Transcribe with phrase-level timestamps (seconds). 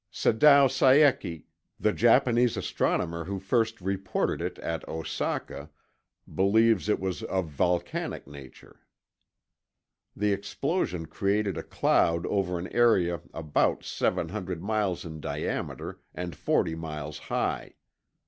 [0.11, 1.45] Sadao Saeki,
[1.79, 5.69] the Japanese astronomer who first reported it at Osaka,
[6.33, 8.79] believes it was of volcanic nature.
[10.15, 16.35] The explosion created a cloud over an area about seven hundred miles in diameter and
[16.35, 17.75] forty miles high.